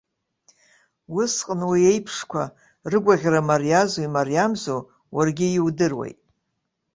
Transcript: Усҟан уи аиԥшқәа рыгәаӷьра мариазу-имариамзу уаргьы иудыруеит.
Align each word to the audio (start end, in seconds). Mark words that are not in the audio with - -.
Усҟан 1.19 1.61
уи 1.69 1.81
аиԥшқәа 1.91 2.43
рыгәаӷьра 2.91 3.41
мариазу-имариамзу 3.47 4.81
уаргьы 5.15 5.47
иудыруеит. 5.57 6.19